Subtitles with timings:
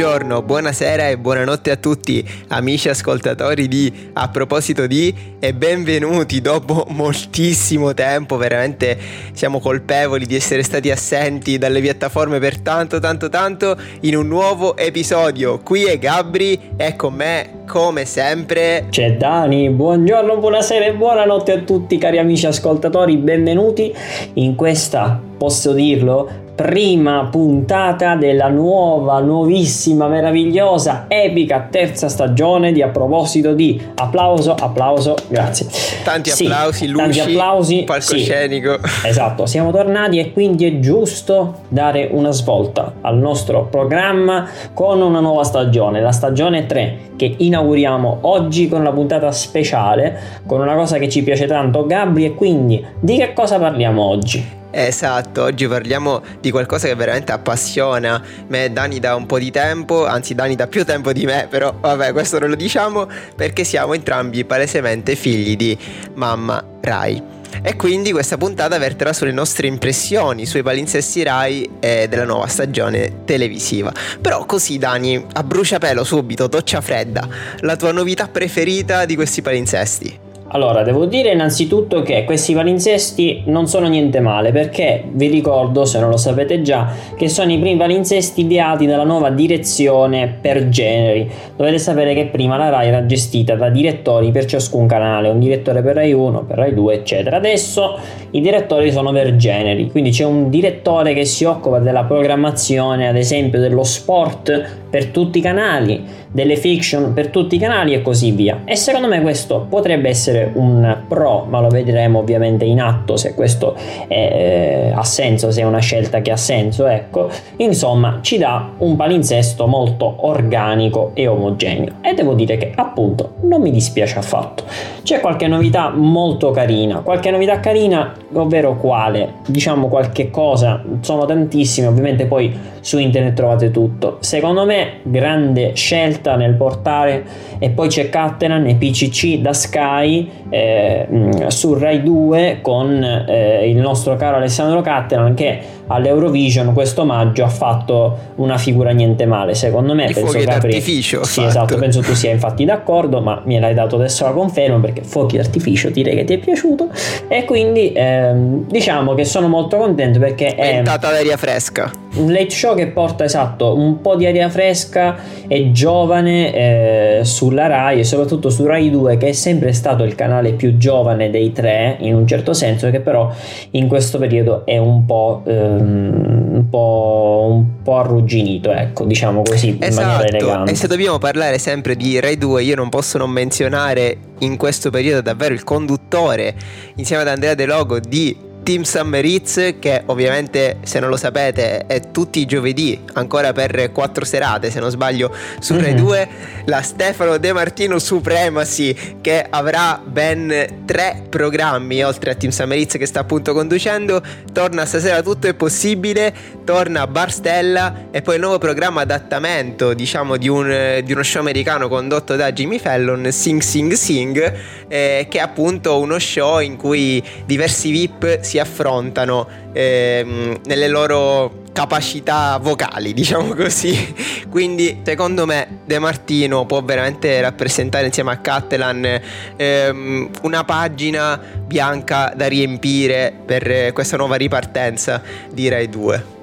[0.00, 6.86] Buongiorno, buonasera e buonanotte a tutti amici ascoltatori di A proposito di e benvenuti dopo
[6.88, 8.96] moltissimo tempo, veramente
[9.34, 14.74] siamo colpevoli di essere stati assenti dalle piattaforme per tanto tanto tanto in un nuovo
[14.74, 15.58] episodio.
[15.58, 19.68] Qui è Gabri e con me come sempre c'è Dani.
[19.68, 23.94] Buongiorno, buonasera e buonanotte a tutti cari amici ascoltatori, benvenuti
[24.34, 32.88] in questa, posso dirlo, prima puntata della nuova, nuovissima, meravigliosa, epica terza stagione di A
[32.88, 35.66] proposito di applauso, applauso, grazie.
[36.04, 38.78] Tanti sì, applausi, luci, tanti applausi, palcoscenico.
[38.84, 45.00] Sì, esatto, siamo tornati e quindi è giusto dare una svolta al nostro programma con
[45.00, 50.74] una nuova stagione, la stagione 3 che inauguriamo oggi con una puntata speciale, con una
[50.74, 54.58] cosa che ci piace tanto Gabri e quindi di che cosa parliamo oggi?
[54.72, 59.50] Esatto, oggi parliamo di qualcosa che veramente appassiona me e Dani da un po' di
[59.50, 63.64] tempo, anzi Dani da più tempo di me, però vabbè questo non lo diciamo perché
[63.64, 65.76] siamo entrambi palesemente figli di
[66.14, 67.38] mamma Rai.
[67.62, 73.24] E quindi questa puntata verterà sulle nostre impressioni sui palinsesti Rai e della nuova stagione
[73.24, 73.92] televisiva.
[74.20, 77.28] Però così Dani, a bruciapelo subito, doccia fredda,
[77.60, 80.28] la tua novità preferita di questi palinsesti?
[80.52, 86.00] Allora, devo dire innanzitutto che questi palinsesti non sono niente male perché vi ricordo, se
[86.00, 91.30] non lo sapete già, che sono i primi palinsesti ideati dalla nuova direzione per generi.
[91.54, 95.82] Dovete sapere che prima la RAI era gestita da direttori per ciascun canale, un direttore
[95.82, 97.36] per RAI 1, per RAI 2, eccetera.
[97.36, 97.98] Adesso
[98.32, 103.16] i direttori sono per generi, quindi c'è un direttore che si occupa della programmazione, ad
[103.16, 108.30] esempio dello sport per tutti i canali, delle fiction per tutti i canali e così
[108.30, 108.62] via.
[108.64, 113.34] E secondo me questo potrebbe essere un pro, ma lo vedremo ovviamente in atto se
[113.34, 113.74] questo
[114.06, 117.28] è, eh, ha senso, se è una scelta che ha senso, ecco.
[117.56, 121.94] Insomma, ci dà un palinsesto molto organico e omogeneo.
[122.00, 124.64] E devo dire che appunto non mi dispiace affatto.
[125.02, 129.34] C'è qualche novità molto carina, qualche novità carina, ovvero quale?
[129.46, 134.18] Diciamo qualche cosa, sono tantissime, ovviamente poi su internet trovate tutto.
[134.20, 137.24] Secondo me grande scelta nel portare
[137.58, 141.06] e poi c'è Catenan e PCC da Sky eh,
[141.48, 147.48] su Rai 2 con eh, il nostro caro Alessandro Catenan che all'Eurovision questo maggio ha
[147.48, 152.00] fatto una figura niente male secondo me I penso fuochi Capri d'artificio sì esatto penso
[152.00, 156.14] tu sia infatti d'accordo ma me l'hai dato adesso la conferma perché fuochi d'artificio direi
[156.16, 156.88] che ti è piaciuto.
[157.28, 161.90] E quindi ehm, diciamo che sono molto contento perché è ventata d'aria fresca.
[162.16, 167.66] un late show che porta esatto un po' di aria fresca e giovane eh, sulla
[167.66, 171.52] Rai e soprattutto su Rai 2 che è sempre stato il canale più giovane dei
[171.52, 173.30] tre in un certo senso che però
[173.72, 179.68] in questo periodo è un po', ehm, un po', un po arrugginito ecco diciamo così
[179.68, 180.06] in esatto.
[180.06, 184.16] maniera elegante e se dobbiamo parlare sempre di Rai 2 io non posso non menzionare
[184.40, 186.54] in questo periodo davvero il conduttore
[186.96, 191.86] insieme ad Andrea De Logo di Team Summer Hits che ovviamente se non lo sapete
[191.86, 196.04] è tutti i giovedì ancora per quattro serate se non sbaglio su Rai mm-hmm.
[196.04, 196.28] 2
[196.66, 202.96] la Stefano De Martino Supremacy che avrà ben tre programmi oltre a Team Summer Hits
[202.96, 204.22] che sta appunto conducendo
[204.52, 206.32] torna stasera tutto è possibile
[206.64, 211.40] torna Bar Stella e poi il nuovo programma adattamento diciamo di, un, di uno show
[211.40, 216.76] americano condotto da Jimmy Fallon Sing Sing Sing eh, che è appunto uno show in
[216.76, 224.12] cui diversi VIP si affrontano ehm, nelle loro capacità vocali, diciamo così.
[224.50, 229.20] Quindi, secondo me, De Martino può veramente rappresentare insieme a Cattelan
[229.54, 235.22] ehm, una pagina bianca da riempire per questa nuova ripartenza
[235.52, 236.38] di Rai 2.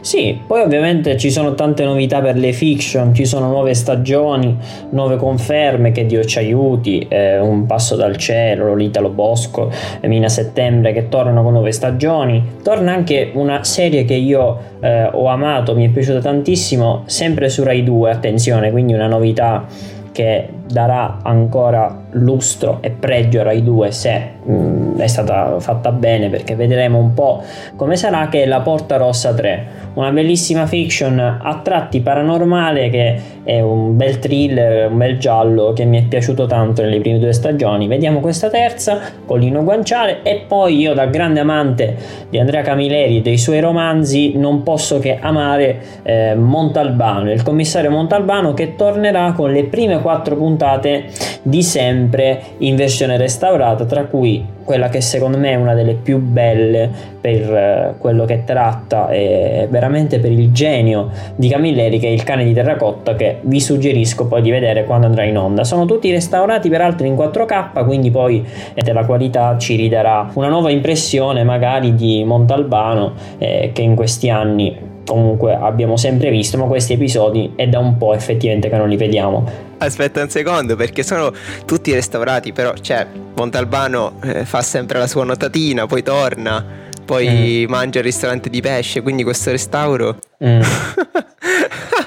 [0.00, 4.56] Sì, poi ovviamente ci sono tante novità per le fiction, ci sono nuove stagioni,
[4.90, 9.70] nuove conferme, che Dio ci aiuti, eh, Un passo dal cielo, l'Italo Bosco,
[10.02, 12.42] Mina Settembre che tornano con nuove stagioni.
[12.62, 17.62] Torna anche una serie che io eh, ho amato, mi è piaciuta tantissimo, sempre su
[17.62, 19.66] Rai 2, attenzione, quindi una novità
[20.12, 25.92] che darà ancora lustro e pregio a Rai 2 se mh, mm, è stata fatta
[25.92, 27.42] bene perché vedremo un po'
[27.76, 33.20] come sarà che è La Porta Rossa 3 una bellissima fiction a tratti paranormale che
[33.42, 37.32] è un bel thriller, un bel giallo che mi è piaciuto tanto nelle prime due
[37.32, 37.86] stagioni.
[37.86, 41.96] Vediamo questa terza con Lino Guanciale e poi io da grande amante
[42.28, 47.90] di Andrea Camilleri e dei suoi romanzi non posso che amare eh, Montalbano il commissario
[47.90, 51.04] Montalbano che tornerà con le prime quattro puntate
[51.42, 55.94] di Sam sempre in versione restaurata, tra cui quella che secondo me è una delle
[55.94, 56.88] più belle
[57.20, 62.24] per eh, quello che tratta e veramente per il genio di Camilleri che è il
[62.24, 65.64] cane di terracotta che vi suggerisco poi di vedere quando andrà in onda.
[65.64, 68.44] Sono tutti restaurati peraltro in 4K, quindi poi
[68.74, 74.30] eh, la qualità ci ridarà una nuova impressione magari di Montalbano eh, che in questi
[74.30, 78.88] anni comunque abbiamo sempre visto, ma questi episodi è da un po' effettivamente che non
[78.88, 79.65] li vediamo.
[79.78, 81.32] Aspetta un secondo, perché sono
[81.64, 86.64] tutti restaurati, però cioè Montalbano eh, fa sempre la sua notatina, poi torna,
[87.04, 87.70] poi mm.
[87.70, 90.18] mangia al ristorante di pesce, quindi questo restauro...
[90.44, 90.60] Mm.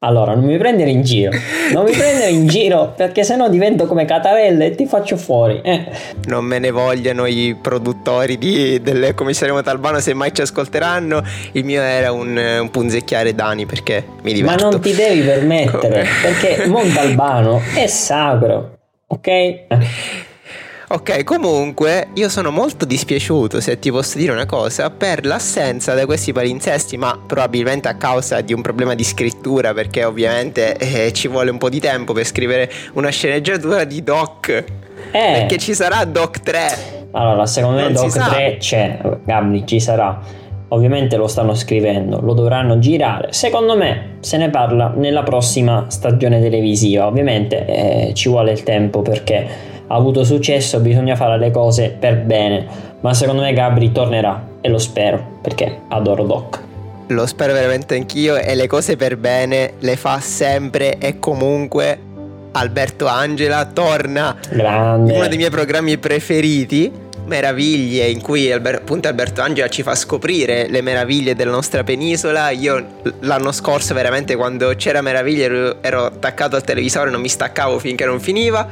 [0.00, 1.32] Allora, non mi prendere in giro,
[1.72, 5.60] non mi prendere in giro perché sennò divento come Catarella e ti faccio fuori.
[5.60, 5.86] Eh.
[6.26, 11.20] Non me ne vogliano i produttori di, del commissario Montalbano se mai ci ascolteranno.
[11.50, 14.64] Il mio era un, un punzecchiare Dani perché mi diverto.
[14.64, 18.78] Ma non ti devi permettere perché Montalbano è sacro,
[19.08, 20.26] ok?
[20.90, 26.06] Ok, comunque io sono molto dispiaciuto, se ti posso dire una cosa, per l'assenza di
[26.06, 31.28] questi palinsesti, ma probabilmente a causa di un problema di scrittura, perché ovviamente eh, ci
[31.28, 34.48] vuole un po' di tempo per scrivere una sceneggiatura di Doc.
[34.48, 34.64] Eh.
[35.10, 36.60] Perché ci sarà Doc 3.
[37.10, 40.18] Allora, secondo me Doc 3 c'è, Gabri, ci sarà.
[40.68, 43.28] Ovviamente lo stanno scrivendo, lo dovranno girare.
[43.32, 47.06] Secondo me se ne parla nella prossima stagione televisiva.
[47.06, 52.18] Ovviamente eh, ci vuole il tempo perché ha avuto successo, bisogna fare le cose per
[52.18, 52.66] bene.
[53.00, 56.66] Ma secondo me Gabri tornerà e lo spero perché adoro Doc.
[57.08, 61.98] Lo spero veramente anch'io e le cose per bene le fa sempre e comunque
[62.52, 65.12] Alberto Angela torna Grande.
[65.12, 70.80] uno dei miei programmi preferiti meraviglie in cui appunto Alberto Angela ci fa scoprire le
[70.80, 72.50] meraviglie della nostra penisola.
[72.50, 72.84] Io
[73.20, 78.04] l'anno scorso veramente quando c'era meraviglia ero, ero attaccato al televisore, non mi staccavo finché
[78.04, 78.66] non finiva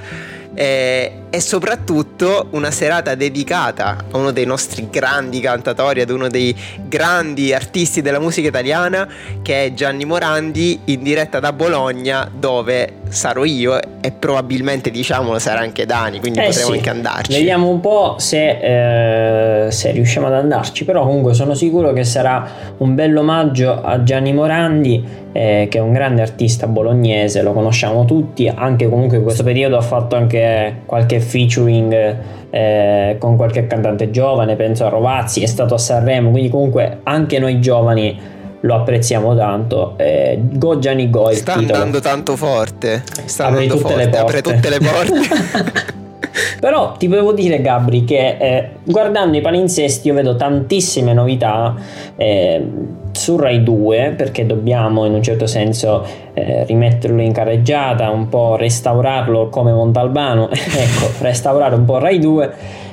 [0.56, 6.56] eh, e soprattutto una serata dedicata a uno dei nostri grandi cantatori, ad uno dei
[6.88, 9.06] grandi artisti della musica italiana
[9.42, 15.60] che è Gianni Morandi in diretta da Bologna dove sarò io e probabilmente diciamolo sarà
[15.60, 16.76] anche Dani, quindi eh potremo sì.
[16.76, 17.32] anche andarci.
[17.32, 22.48] Vediamo un po' se, eh, se riusciamo ad andarci, però comunque sono sicuro che sarà
[22.78, 28.06] un bello omaggio a Gianni Morandi eh, che è un grande artista bolognese, lo conosciamo
[28.06, 32.16] tutti, anche comunque in questo periodo ha fatto anche qualche featuring
[32.50, 37.38] eh, con qualche cantante giovane, penso a Rovazzi, è stato a Sanremo, quindi comunque anche
[37.38, 38.18] noi giovani
[38.60, 39.94] lo apprezziamo tanto.
[39.98, 44.68] Eh, go Gianni Go sta andando tanto forte, sta apre andando tutte forte, apre tutte
[44.70, 45.94] le porte.
[46.60, 51.74] Però ti devo dire, Gabri, che eh, guardando i palinsesti io vedo tantissime novità.
[52.16, 56.04] Eh, su Rai 2 perché dobbiamo in un certo senso
[56.34, 62.52] eh, rimetterlo in carreggiata, un po' restaurarlo come Montalbano, ecco, restaurare un po' Rai 2,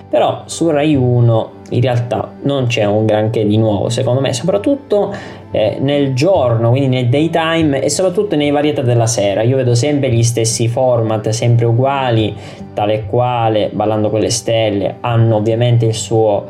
[0.09, 5.13] però su Rai 1 in realtà non c'è un granché di nuovo secondo me, soprattutto
[5.53, 9.43] eh, nel giorno, quindi nel daytime e soprattutto nei varietà della sera.
[9.43, 12.35] Io vedo sempre gli stessi format, sempre uguali,
[12.73, 16.45] tale e quale, Ballando con le stelle, hanno ovviamente il suo,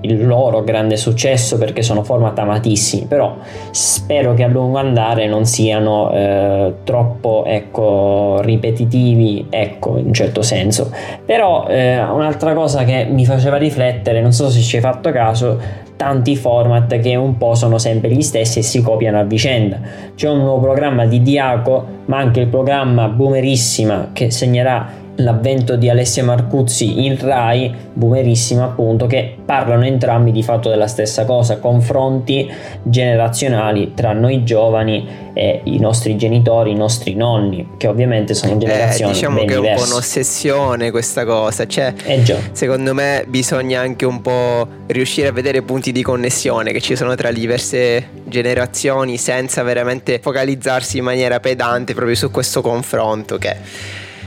[0.00, 3.36] il loro grande successo perché sono format amatissimi, però
[3.70, 10.40] spero che a lungo andare non siano eh, troppo ecco, ripetitivi, ecco, in un certo
[10.40, 10.90] senso.
[11.26, 15.84] Però eh, un'altra cosa che mi faceva riflettere, non so se ci hai fatto caso,
[15.96, 19.80] tanti format che un po' sono sempre gli stessi e si copiano a vicenda.
[20.14, 25.88] C'è un nuovo programma di Diaco, ma anche il programma Boomerissima che segnerà l'avvento di
[25.88, 32.50] Alessia Marcuzzi in Rai, boomerissima appunto, che parlano entrambi di fatto della stessa cosa, confronti
[32.82, 38.58] generazionali tra noi giovani e i nostri genitori, i nostri nonni, che ovviamente sono eh,
[38.58, 43.80] generazioni eh, diciamo che è un po' un'ossessione questa cosa, cioè eh secondo me bisogna
[43.80, 48.08] anche un po' riuscire a vedere punti di connessione che ci sono tra le diverse
[48.24, 53.56] generazioni senza veramente focalizzarsi in maniera pedante proprio su questo confronto che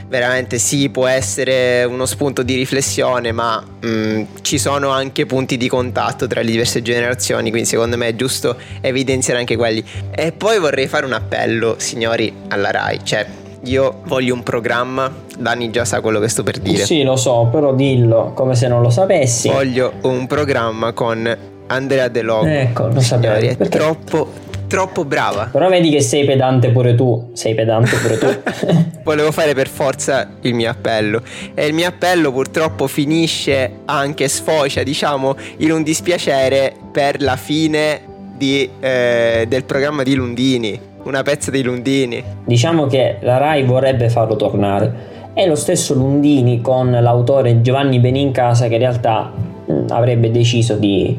[0.10, 5.56] veramente sì, può essere uno spunto di riflessione, ma mh, mm, ci sono anche punti
[5.56, 9.84] di contatto tra le diverse generazioni, quindi secondo me è giusto evidenziare anche quelli.
[10.12, 13.25] E poi vorrei fare un appello, signori, alla RAI, cioè
[13.63, 16.84] io voglio un programma, Dani già sa quello che sto per dire.
[16.86, 19.50] Sì, lo so, però dillo come se non lo sapessi.
[19.50, 21.38] Voglio un programma con
[21.68, 22.48] Andrea De Logo.
[22.48, 23.36] Ecco, lo sapevo.
[23.36, 24.28] È troppo,
[24.70, 25.50] troppo brava.
[25.52, 27.32] Però vedi che sei pedante pure tu.
[27.34, 28.28] Sei pedante pure tu.
[29.04, 31.22] Volevo fare per forza il mio appello.
[31.54, 38.02] E il mio appello purtroppo finisce anche sfocia, diciamo, in un dispiacere per la fine
[38.38, 42.24] di, eh, del programma di Lundini una pezza di Lundini.
[42.46, 45.08] Diciamo che la Rai vorrebbe farlo tornare.
[45.34, 49.32] È lo stesso Lundini con l'autore Giovanni Benincasa che in realtà
[49.66, 51.18] mh, avrebbe deciso di,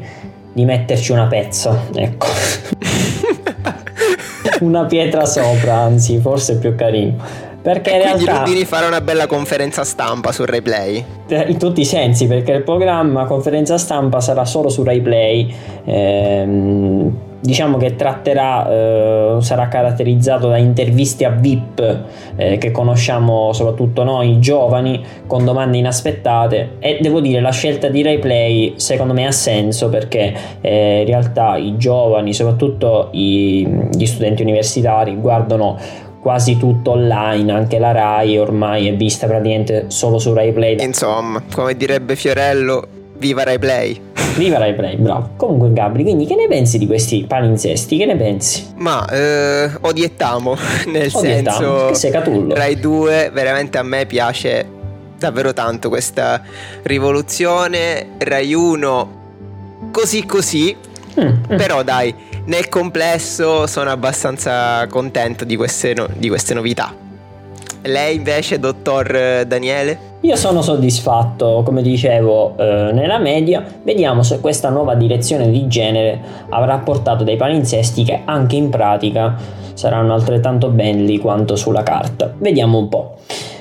[0.53, 2.27] di metterci una pezza, ecco.
[4.61, 7.49] una pietra sopra, anzi, forse è più carino.
[7.61, 11.03] Perché in Quindi realtà Lundini farà una bella conferenza stampa sul replay.
[11.27, 15.53] eh, in tutti i sensi, perché il programma conferenza stampa sarà solo su Rai Play.
[15.85, 21.99] ehm, diciamo che tratterà, eh, sarà caratterizzato da interviste a VIP
[22.35, 28.03] eh, che conosciamo soprattutto noi giovani con domande inaspettate e devo dire la scelta di
[28.03, 34.05] Rai Play secondo me ha senso perché eh, in realtà i giovani, soprattutto i- gli
[34.05, 35.77] studenti universitari, guardano
[36.21, 40.77] quasi tutto online, anche la Rai ormai è vista praticamente solo su Rai Play.
[40.79, 44.01] Insomma, come direbbe Fiorello, viva Rai Play.
[44.35, 45.29] Viva Rai Play, bravo.
[45.35, 47.97] Comunque Gabri, quindi che ne pensi di questi palinsesti?
[47.97, 48.65] Che ne pensi?
[48.77, 50.55] Ma eh, odiettiamo,
[50.87, 52.55] nel Odiettiamo, senso che sei catullo.
[52.55, 54.67] Rai 2 veramente a me piace
[55.19, 56.41] davvero tanto questa
[56.81, 58.07] rivoluzione.
[58.17, 59.19] Rai 1
[59.91, 60.75] così così,
[61.19, 61.57] Mm, mm.
[61.57, 66.95] però dai, nel complesso sono abbastanza contento di queste, no- di queste novità.
[67.83, 70.09] Lei invece, dottor Daniele?
[70.23, 73.63] Io sono soddisfatto, come dicevo, eh, nella media.
[73.81, 79.35] Vediamo se questa nuova direzione di genere avrà portato dei palinsesti che anche in pratica
[79.73, 82.31] saranno altrettanto belli quanto sulla carta.
[82.37, 83.15] Vediamo un po'.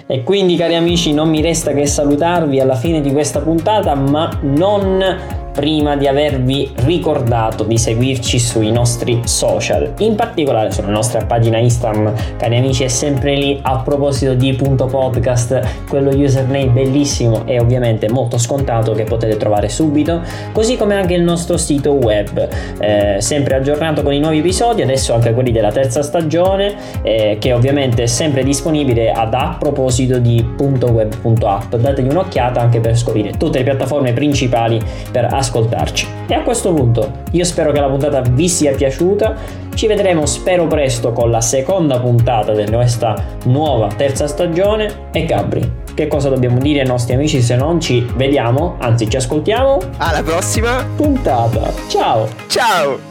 [0.06, 4.28] E quindi, cari amici, non mi resta che salutarvi alla fine di questa puntata, ma
[4.42, 11.59] non prima di avervi ricordato di seguirci sui nostri social, in particolare sulla nostra pagina
[11.59, 17.59] Instagram, cari amici, è sempre lì a proposito di punto podcast, quello username bellissimo e
[17.59, 20.21] ovviamente molto scontato che potete trovare subito,
[20.52, 25.14] così come anche il nostro sito web, eh, sempre aggiornato con i nuovi episodi, adesso
[25.14, 30.45] anche quelli della terza stagione, eh, che ovviamente è sempre disponibile ad a proposito di
[30.59, 31.75] .web.app.
[31.76, 34.80] Dategli un'occhiata anche per scoprire tutte le piattaforme principali
[35.11, 36.06] per ascoltarci.
[36.26, 39.35] E a questo punto io spero che la puntata vi sia piaciuta.
[39.75, 45.09] Ci vedremo spero presto con la seconda puntata di questa nuova terza stagione.
[45.12, 49.16] E Gabri, che cosa dobbiamo dire ai nostri amici se non ci vediamo, anzi ci
[49.16, 49.78] ascoltiamo?
[49.99, 51.73] Alla prossima, Puntata.
[51.88, 52.28] Ciao!
[52.47, 53.09] ciao!